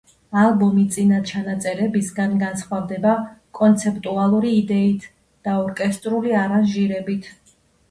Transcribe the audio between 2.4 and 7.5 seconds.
განსხვავდება კონცეპტუალური იდეით და ორკესტრული არანჟირებებით.